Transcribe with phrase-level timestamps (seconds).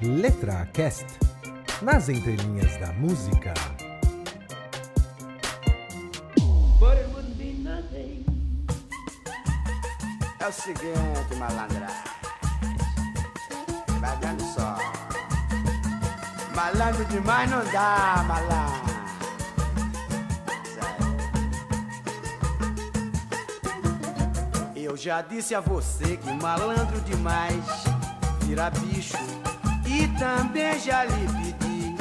[0.00, 1.06] Letra Cast,
[1.82, 3.52] nas entrelinhas da música.
[10.38, 11.96] É o seguinte, malandragem.
[14.00, 14.78] Vai dando só.
[16.54, 18.88] Malandro demais não dá, malandro.
[24.76, 27.64] Eu já disse a você que malandro demais
[28.42, 29.47] vira bicho.
[30.18, 31.94] Também já lhe pedi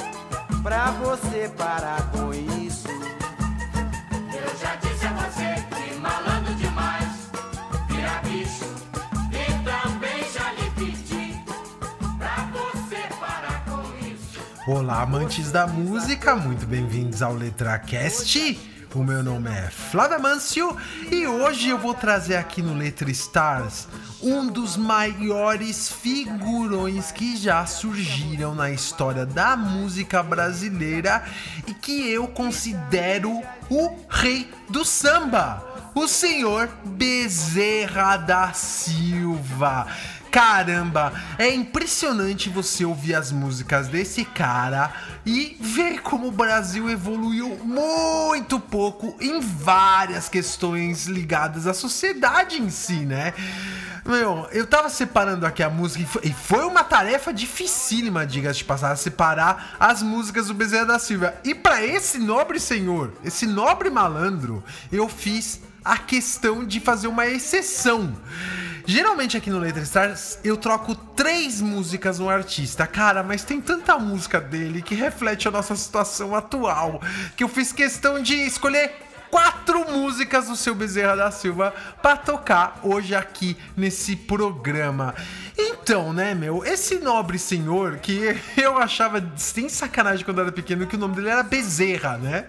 [0.63, 2.87] pra você parar com isso.
[2.89, 7.29] Eu já disse a você que malandro demais
[7.87, 8.65] vira bicho.
[9.31, 11.39] E também já lhe pedi
[12.17, 14.39] pra você parar com isso.
[14.67, 18.59] Olá, amantes da música, muito bem-vindos ao LetraCast.
[18.97, 20.75] O meu nome é Flávia Mâncio
[21.11, 23.87] e hoje eu vou trazer aqui no Letra Stars
[24.23, 31.23] um dos maiores figurões que já surgiram na história da música brasileira
[31.67, 39.85] e que eu considero o rei do samba, o senhor Bezerra da Silva.
[40.37, 44.93] Caramba, é impressionante você ouvir as músicas desse cara
[45.25, 52.69] e ver como o Brasil evoluiu muito pouco em várias questões ligadas à sociedade em
[52.69, 53.33] si, né?
[54.05, 58.95] Meu, eu tava separando aqui a música e foi, uma tarefa dificílima, diga-se de passar,
[58.95, 61.33] separar as músicas do Bezerra da Silva.
[61.43, 67.25] E para esse nobre senhor, esse nobre malandro, eu fiz a questão de fazer uma
[67.25, 68.15] exceção.
[68.89, 73.99] Geralmente aqui no Letra Stars eu troco três músicas no artista, cara, mas tem tanta
[73.99, 77.01] música dele que reflete a nossa situação atual
[77.35, 78.93] que eu fiz questão de escolher
[79.29, 85.13] quatro músicas do seu Bezerra da Silva para tocar hoje aqui nesse programa.
[85.57, 90.95] Então, né, meu, esse nobre senhor que eu achava sem sacanagem quando era pequeno que
[90.95, 92.45] o nome dele era Bezerra, né?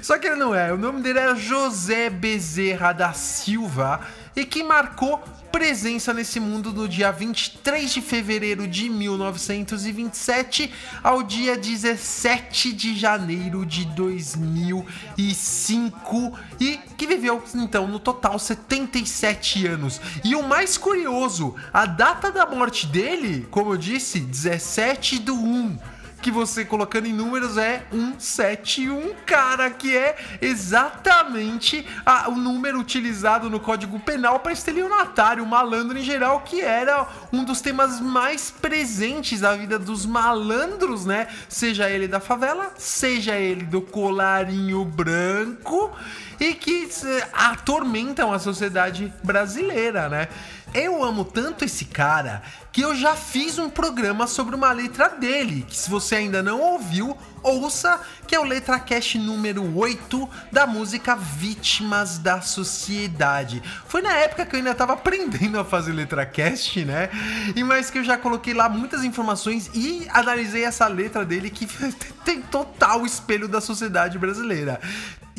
[0.00, 4.00] Só que ele não é, o nome dele era José Bezerra da Silva
[4.40, 11.58] e que marcou presença nesse mundo do dia 23 de fevereiro de 1927 ao dia
[11.58, 20.00] 17 de janeiro de 2005 e que viveu então no total 77 anos.
[20.24, 25.76] E o mais curioso, a data da morte dele, como eu disse, 17 do 1
[26.20, 33.48] que você colocando em números é 171, cara, que é exatamente a, o número utilizado
[33.48, 39.40] no Código Penal para estelionatário, malandro em geral, que era um dos temas mais presentes
[39.40, 41.28] da vida dos malandros, né?
[41.48, 45.90] Seja ele da favela, seja ele do colarinho branco
[46.38, 46.88] e que
[47.32, 50.28] atormentam a sociedade brasileira, né?
[50.72, 55.66] Eu amo tanto esse cara que eu já fiz um programa sobre uma letra dele,
[55.68, 60.68] que se você ainda não ouviu, ouça, que é o Letra Cash número 8 da
[60.68, 63.60] música Vítimas da Sociedade.
[63.88, 67.10] Foi na época que eu ainda tava aprendendo a fazer Letra Cast, né?
[67.56, 71.66] E mais que eu já coloquei lá muitas informações e analisei essa letra dele que
[72.24, 74.80] tem total espelho da sociedade brasileira.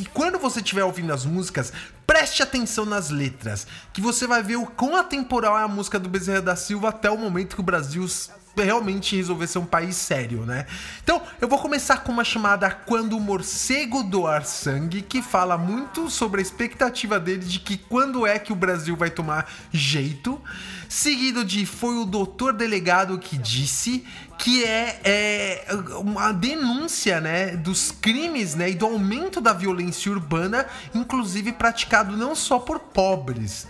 [0.02, 1.72] E quando você estiver ouvindo as músicas,
[2.08, 6.10] preste atenção nas letras, que você vai ver o quão atemporal é a música do
[6.10, 8.04] Bezerra da Silva até o momento que o Brasil
[8.58, 10.66] realmente resolver ser um país sério, né?
[11.04, 16.10] Então, eu vou começar com uma chamada Quando o Morcego Doar Sangue, que fala muito
[16.10, 20.42] sobre a expectativa dele de que quando é que o Brasil vai tomar jeito.
[20.92, 24.04] Seguido de Foi o Doutor Delegado que disse,
[24.38, 25.66] que é, é
[25.96, 32.36] uma denúncia, né, dos crimes, né, e do aumento da violência urbana, inclusive praticado não
[32.36, 33.70] só por pobres.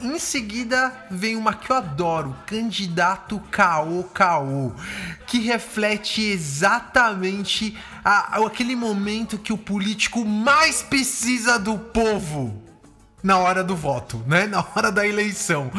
[0.00, 4.72] Em seguida vem uma que eu adoro, Candidato Caô Caô,
[5.26, 12.65] que reflete exatamente a, aquele momento que o político mais precisa do povo
[13.22, 14.46] na hora do voto, né?
[14.46, 15.70] Na hora da eleição.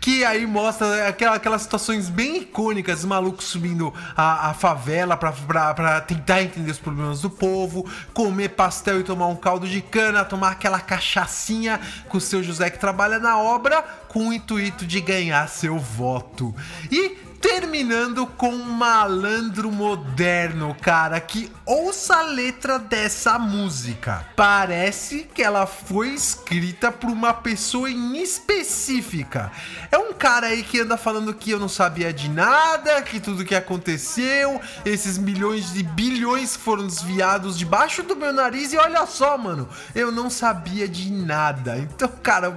[0.00, 6.42] Que aí mostra aquela, aquelas situações bem icônicas, malucos subindo a, a favela pra, tentar
[6.42, 10.80] entender os problemas do povo, comer pastel e tomar um caldo de cana, tomar aquela
[10.80, 15.78] cachaçinha com o seu José que trabalha na obra, com o intuito de ganhar seu
[15.78, 16.54] voto.
[16.90, 24.26] E terminando com um malandro moderno, cara, que ouça a letra dessa música.
[24.34, 29.52] Parece que ela foi escrita por uma pessoa em específica.
[29.92, 33.44] É um cara aí que anda falando que eu não sabia de nada, que tudo
[33.44, 39.36] que aconteceu, esses milhões de bilhões foram desviados debaixo do meu nariz e olha só,
[39.36, 41.76] mano, eu não sabia de nada.
[41.94, 42.52] Então, cara,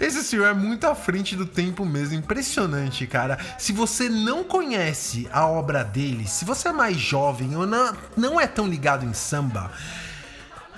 [0.00, 3.38] esse senhor é muito à frente do tempo mesmo, impressionante, cara.
[3.58, 7.96] Se se você não conhece a obra dele, se você é mais jovem ou não,
[8.14, 9.72] não é tão ligado em samba,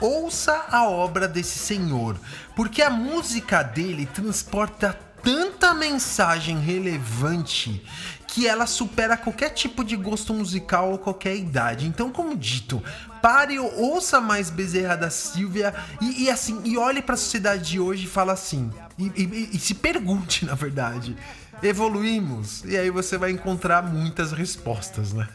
[0.01, 2.17] ouça a obra desse senhor,
[2.55, 7.85] porque a música dele transporta tanta mensagem relevante
[8.29, 11.89] que ela supera qualquer tipo de gosto musical ou qualquer idade.
[11.89, 12.81] Então, como dito,
[13.21, 17.81] pare, ouça mais Bezerra da Silvia e, e assim, e olhe para a sociedade de
[17.81, 21.17] hoje e fala assim, e, e, e se pergunte, na verdade,
[21.65, 22.65] evoluímos?
[22.65, 25.29] E aí você vai encontrar muitas respostas, né?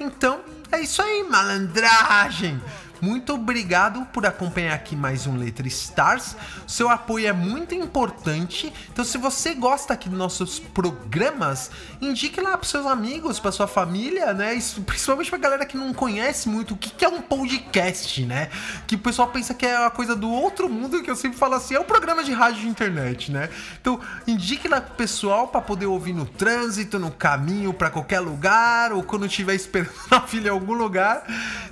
[0.00, 2.60] Então, é isso aí, malandragem!
[3.00, 6.34] Muito obrigado por acompanhar aqui mais um Letra Stars.
[6.66, 8.72] Seu apoio é muito importante.
[8.90, 11.70] Então, se você gosta aqui dos nossos programas,
[12.00, 14.54] indique lá para seus amigos, para sua família, né?
[14.54, 18.48] Isso, principalmente pra galera que não conhece muito o que, que é um podcast, né?
[18.86, 21.54] Que o pessoal pensa que é uma coisa do outro mundo, que eu sempre falo
[21.54, 23.50] assim, é um programa de rádio de internet, né?
[23.78, 28.92] Então, indique lá pro pessoal para poder ouvir no trânsito, no caminho, para qualquer lugar,
[28.92, 31.24] ou quando estiver esperando a filha em algum lugar.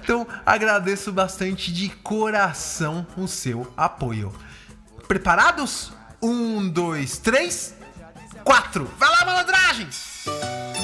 [0.02, 4.34] Então, agradeço bastante de coração o seu apoio.
[5.08, 5.92] Preparados?
[6.20, 7.74] Um, dois, três,
[8.42, 8.90] quatro.
[8.98, 9.88] Vai lá, malandragem!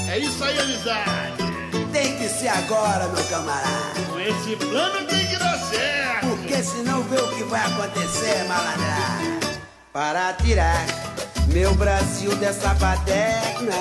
[0.08, 1.42] É isso aí, amizade.
[1.92, 4.00] Tem que ser agora, meu camarada.
[4.08, 6.26] Com esse plano tem que dar certo.
[6.26, 9.40] Porque senão vê o que vai acontecer, malandragem.
[9.92, 10.86] Para tirar
[11.52, 13.74] meu Brasil dessa baderna.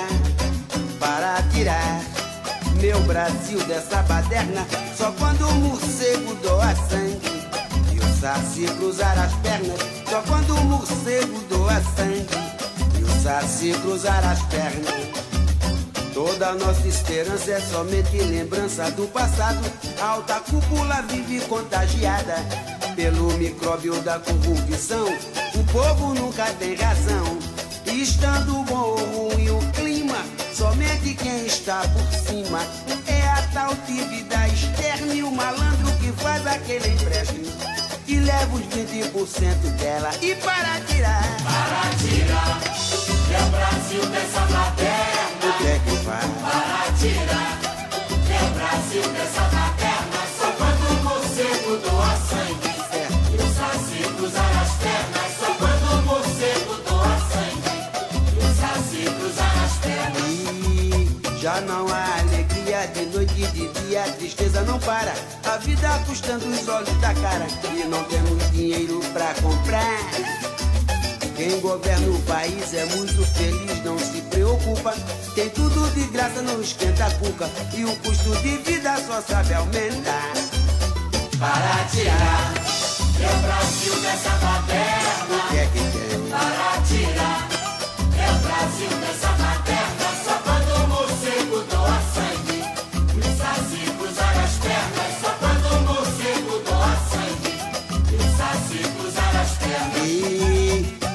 [0.98, 2.09] Para tirar
[2.80, 4.66] meu Brasil dessa baderna.
[4.96, 7.30] Só quando o morcego doa sangue
[7.92, 9.78] e o saci cruzar as pernas.
[10.08, 12.26] Só quando o morcego doa sangue
[12.98, 15.20] e o saci cruzar as pernas.
[16.14, 19.60] Toda nossa esperança é somente lembrança do passado.
[20.00, 22.36] A alta cúpula vive contagiada
[22.96, 25.06] pelo micróbio da corrupção.
[25.54, 27.38] O povo nunca tem razão.
[27.86, 29.89] Estando bom ou ruim o clima,
[30.52, 32.60] somente quem está por cima
[33.06, 37.46] é a tal dívida externa e o malandro que faz aquele empréstimo.
[38.06, 41.22] E leva os 20% dela e para tirar.
[41.44, 42.60] Para tirar
[43.28, 45.30] meu Brasil dessa materna.
[45.42, 46.24] O que é que faz?
[46.42, 47.58] Para tirar
[48.28, 49.49] meu Brasil dessa materna.
[61.40, 65.14] Já não há alegria de noite e de dia, a tristeza não para.
[65.44, 70.00] A vida custando os olhos da cara e não temos dinheiro pra comprar.
[71.34, 74.94] Quem governa o país é muito feliz, não se preocupa.
[75.34, 77.48] Tem tudo de graça, não esquenta a cuca.
[77.74, 80.32] E o custo de vida só sabe aumentar.
[81.38, 82.52] Para tirar
[83.18, 85.36] meu Brasil dessa materna.
[85.36, 86.30] O que é que tem?
[86.30, 86.69] Para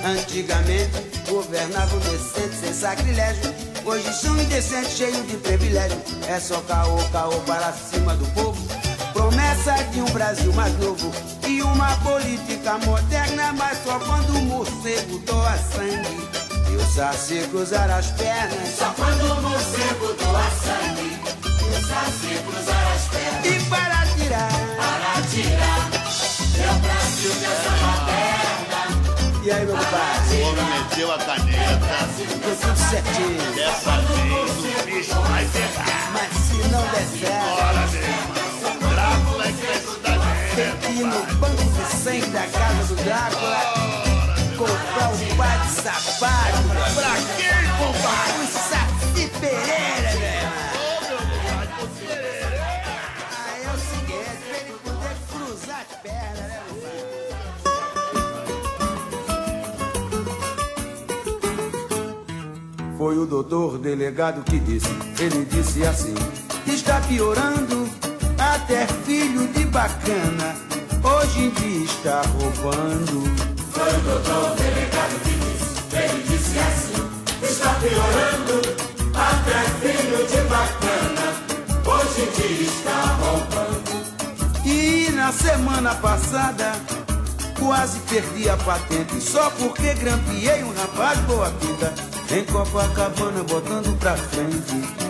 [0.05, 3.53] antigamente governavam decente, sem sacrilégio.
[3.83, 5.97] Hoje são indecentes, cheios de privilégio.
[6.27, 8.61] É só caô, caô para cima do povo.
[9.13, 11.11] Promessa de um Brasil mais novo
[11.47, 16.29] e uma política moderna, mas só quando o morcego doa sangue
[16.71, 17.41] e o saci
[17.97, 18.77] as pernas.
[18.77, 21.24] Só quando o morcego doa sangue
[29.45, 32.07] e aí meu O compadre, homem meteu a caneta.
[32.17, 33.55] ficou tudo certinho.
[33.55, 36.11] Dessa vez o bicho vai pegar.
[36.13, 38.89] Mas se não der certo, Bora, meu.
[38.89, 40.19] Drácula é que vai estudar
[40.55, 43.59] tem que ir no banco de sangue da casa do Drácula.
[44.57, 46.63] comprar um par de sapato.
[46.95, 48.41] Pra quem, compadre?
[48.41, 50.34] O Saci Pereira, meu
[62.97, 64.87] Foi o doutor delegado que disse,
[65.19, 66.13] ele disse assim:
[66.65, 67.89] Está piorando,
[68.39, 70.55] até filho de bacana,
[71.03, 73.23] hoje em dia está roubando.
[73.71, 78.61] Foi o doutor delegado que disse, ele disse assim, está piorando,
[79.13, 81.33] até filho de bacana,
[81.85, 84.65] hoje em dia está roubando.
[84.65, 86.71] E na semana passada
[87.59, 94.15] quase perdi a patente só porque grampeei um rapaz boa pinta em Copacabana botando pra
[94.15, 95.05] frente.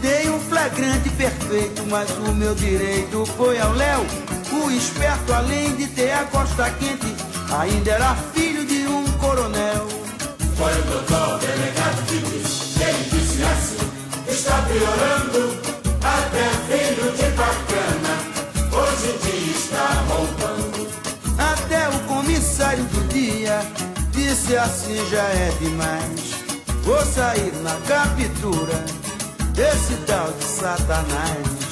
[0.00, 4.04] Dei um flagrante perfeito, mas o meu direito foi ao Léo.
[4.52, 7.14] O esperto, além de ter a costa quente,
[7.58, 9.88] ainda era filho de um coronel.
[10.56, 13.84] Foi o doutor delegado que disse, ele disse
[14.74, 15.56] piorando,
[16.02, 18.14] até filho de bacana,
[18.72, 20.88] hoje em dia está roubando.
[21.38, 23.60] Até o comissário do dia
[24.12, 26.43] disse assim já é demais.
[26.84, 28.84] Vou sair na captura
[29.54, 31.64] desse tal de Satanás.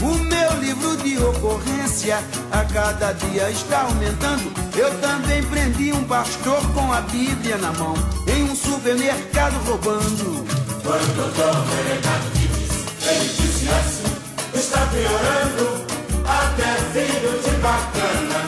[0.00, 2.18] O meu livro de ocorrência
[2.52, 4.52] a cada dia está aumentando.
[4.76, 7.94] Eu também prendi um pastor com a Bíblia na mão,
[8.28, 10.46] em um supermercado roubando.
[10.84, 14.16] Quando o doutor delegado me disse, ele disse assim,
[14.54, 15.84] está piorando,
[16.28, 18.38] até filho de bacana,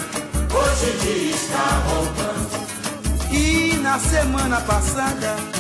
[0.55, 2.47] hoje em dia está roubando.
[3.33, 5.56] E na semana passada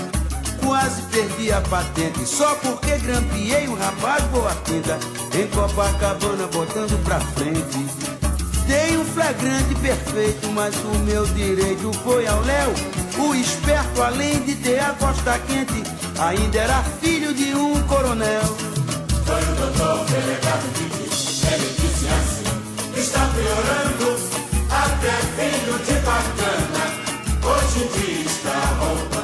[0.66, 2.26] quase perdi a patente.
[2.26, 4.98] Só porque grampeei um rapaz boa pinta
[5.32, 7.86] Em Copacabana botando pra frente.
[8.66, 12.74] Dei um flagrante perfeito Mas o meu direito foi ao Léo.
[13.18, 15.82] O esperto além de ter a costa quente
[16.18, 18.42] Ainda era filho de um coronel.
[19.24, 24.18] Foi o doutor delegado disse Ele disse assim Está piorando
[24.70, 27.06] Até filho de bacana.
[27.42, 29.15] Hoje em dia está roubando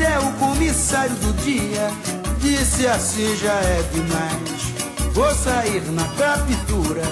[0.00, 1.90] até o comissário do dia
[2.38, 5.12] disse assim já é demais.
[5.12, 7.02] Vou sair na captura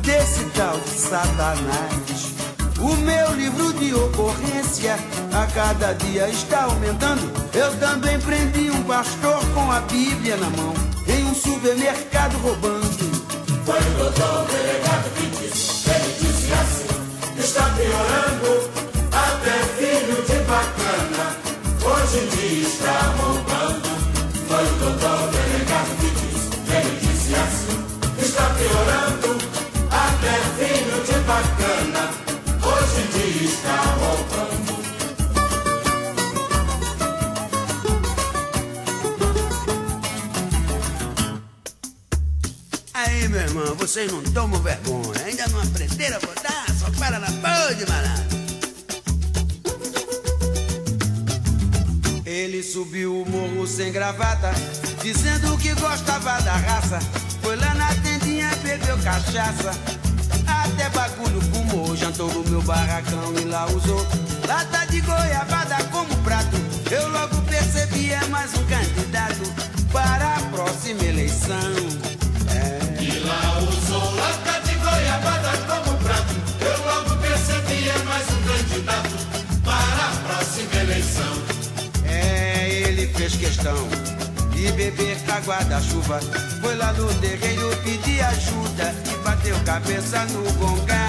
[0.00, 2.34] desse tal de Satanás.
[2.80, 4.96] O meu livro de ocorrência
[5.30, 7.30] a cada dia está aumentando.
[7.52, 10.72] Eu também prendi um pastor com a Bíblia na mão
[11.06, 13.26] em um supermercado roubando.
[13.66, 18.35] Foi o doutor delegado que disse, ele disse assim, está piorando,
[22.06, 23.88] hoje dia está roubando.
[24.46, 27.78] Foi o doutor delegado que disse, ele disse assim,
[28.22, 29.30] está piorando,
[29.90, 32.02] até filho de bacana,
[32.62, 34.76] hoje dia está roubando.
[42.94, 45.24] Aí, meu irmão, vocês não tomam vergonha.
[45.26, 46.20] Ainda não aprenderam a
[53.66, 54.52] sem gravata,
[55.02, 56.98] dizendo que gostava da raça.
[57.42, 59.70] Foi lá na tendinha, bebeu cachaça.
[60.46, 64.06] Até bagulho fumou, jantou no meu barracão e lá usou
[64.46, 66.56] lata de goiabada como prato.
[66.90, 69.42] Eu logo percebi, é mais um candidato
[69.92, 72.15] para a próxima eleição.
[83.36, 83.88] Questão
[84.50, 86.20] de beber água da chuva.
[86.60, 91.08] Foi lá no terreiro pedir ajuda e bateu cabeça no gongá.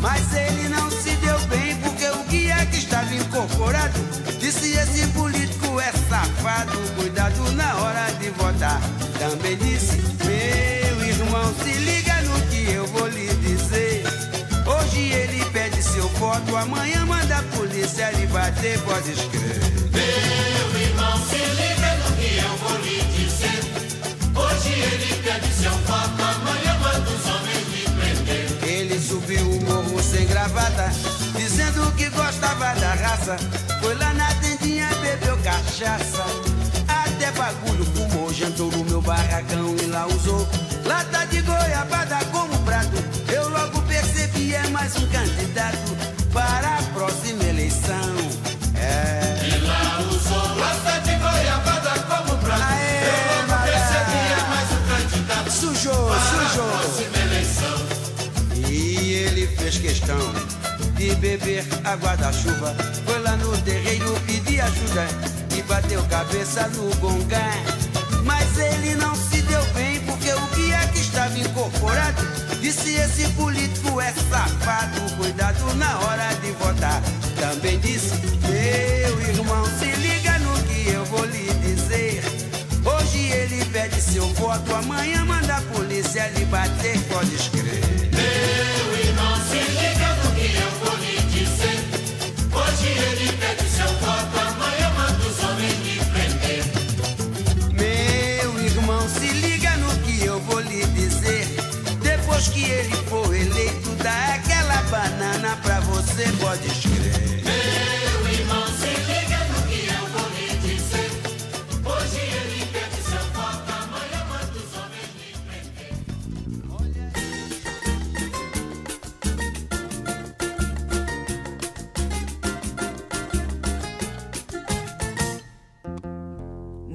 [0.00, 3.98] Mas ele não se deu bem porque o guia que estava incorporado
[4.38, 6.78] disse esse político é safado.
[6.96, 8.80] Cuidado na hora de votar.
[9.18, 14.04] Também disse, meu irmão, se liga no que eu vou lhe dizer.
[14.66, 19.75] Hoje ele pede seu voto, amanhã manda a polícia lhe bater, pode escrever.
[32.46, 33.36] Gostava da raça.
[33.80, 36.24] Foi lá na tendinha, bebeu cachaça.
[36.86, 40.46] Até bagulho fumou, jantou no meu barracão e lá usou
[40.84, 42.96] lata de goiabada como prato.
[43.32, 45.96] Eu logo percebi, é mais um candidato
[46.32, 48.14] para a próxima eleição.
[48.76, 49.48] É.
[49.48, 52.62] E lá usou lata de goiabada como prato.
[52.62, 56.68] Aê, eu logo percebi, é mais um candidato Sujou, para a sujou.
[56.68, 57.86] próxima eleição.
[58.68, 60.65] E ele fez questão
[61.06, 62.74] de beber água da chuva.
[63.04, 65.06] Foi lá no terreiro pedir ajuda
[65.56, 67.52] e bateu cabeça no gongá.
[68.24, 72.22] Mas ele não se deu bem porque o guia que estava incorporado
[72.60, 75.00] disse esse político é safado.
[75.16, 77.00] Cuidado na hora de votar.
[77.38, 82.24] Também disse, meu irmão, se liga no que eu vou lhe dizer.
[82.84, 87.85] Hoje ele pede seu voto, amanhã manda a polícia lhe bater, pode escrever.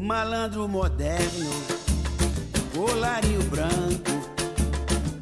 [0.01, 1.51] Malandro moderno,
[2.73, 4.11] colarinho branco,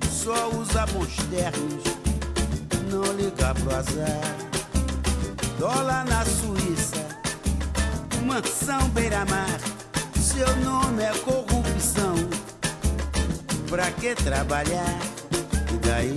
[0.10, 1.84] só usa bons ternos,
[2.90, 4.36] não liga pro azar.
[5.60, 7.06] Dólar na Suíça,
[8.26, 9.60] mansão beira-mar,
[10.16, 12.16] seu nome é corrupção.
[13.70, 14.98] Pra que trabalhar?
[15.74, 16.16] E daí?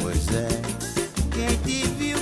[0.00, 0.48] Pois é,
[1.32, 2.18] quem te viu,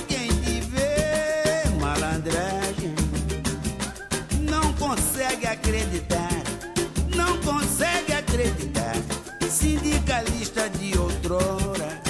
[5.63, 6.43] acreditar,
[7.15, 8.95] não consegue acreditar.
[9.49, 12.01] Sindicalista de outrora,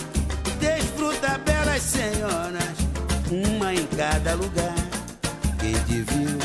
[0.59, 2.73] desfruta belas senhoras,
[3.29, 4.73] uma em cada lugar.
[5.59, 6.39] Quem te viu,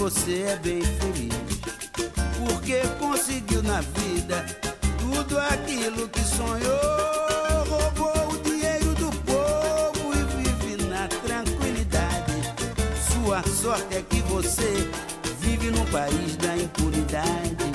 [0.00, 1.34] você é bem feliz,
[2.38, 4.46] porque conseguiu na vida
[4.98, 7.68] tudo aquilo que sonhou.
[7.68, 12.32] Roubou o dinheiro do povo e vive na tranquilidade.
[13.12, 14.88] Sua sorte é que você
[15.38, 17.70] vive no país da impunidade.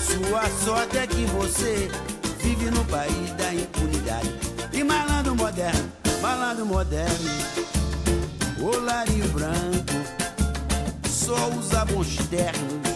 [0.00, 1.90] Sua sorte é que você
[2.38, 4.32] vive no país da impunidade.
[4.72, 7.30] E malandro moderno, malandro moderno,
[8.58, 9.97] olarinho branco,
[11.28, 12.88] só usa bons ternos,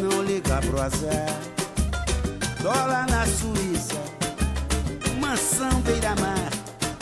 [0.00, 1.38] não liga pro azar.
[2.60, 4.02] Dólar na Suíça,
[5.20, 6.50] mansão beira-mar,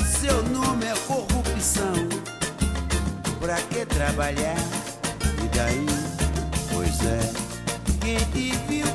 [0.05, 1.95] seu nome é corrupção.
[3.40, 4.59] Pra que trabalhar?
[5.43, 5.87] E daí?
[6.71, 7.33] Pois é,
[8.02, 8.87] quem te viu,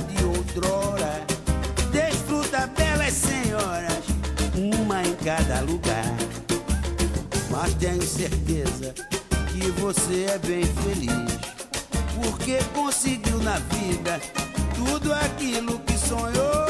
[0.00, 1.20] De outrora,
[1.92, 4.02] desfruta belas senhoras,
[4.56, 6.06] uma em cada lugar.
[7.50, 8.94] Mas tenho certeza
[9.48, 11.38] que você é bem feliz,
[12.14, 14.18] porque conseguiu na vida
[14.74, 16.66] tudo aquilo que sonhou.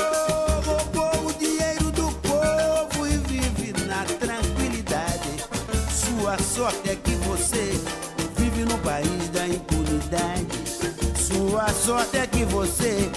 [0.65, 5.31] Roubou o dinheiro do povo e vive na tranquilidade.
[5.93, 6.97] Sua sorte é
[11.62, 13.09] Sua sorte é que você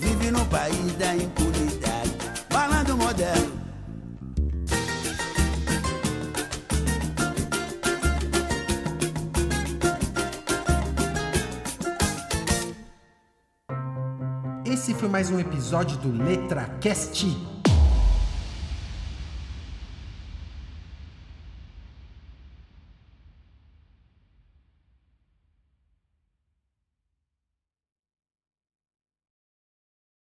[0.00, 2.10] vive no país da impunidade.
[2.50, 3.62] Falando moderno.
[14.64, 17.61] Esse foi mais um episódio do Letra Cast.